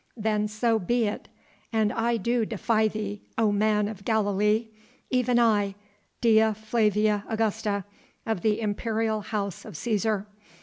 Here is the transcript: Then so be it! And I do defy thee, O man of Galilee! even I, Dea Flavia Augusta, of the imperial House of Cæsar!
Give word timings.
Then 0.17 0.47
so 0.47 0.79
be 0.79 1.05
it! 1.05 1.27
And 1.71 1.93
I 1.93 2.17
do 2.17 2.43
defy 2.43 2.87
thee, 2.87 3.21
O 3.37 3.51
man 3.51 3.87
of 3.87 4.03
Galilee! 4.03 4.69
even 5.11 5.37
I, 5.37 5.75
Dea 6.21 6.53
Flavia 6.55 7.23
Augusta, 7.29 7.85
of 8.25 8.41
the 8.41 8.61
imperial 8.61 9.21
House 9.21 9.63
of 9.63 9.75
Cæsar! 9.75 10.25